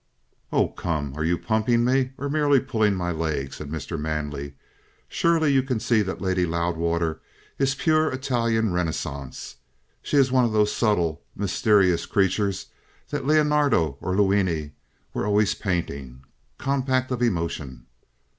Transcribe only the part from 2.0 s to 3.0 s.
or merely pulling